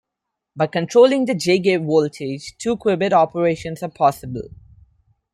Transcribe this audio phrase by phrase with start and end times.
[0.55, 4.49] By controlling the J gate voltage, two-qubit operations are possible.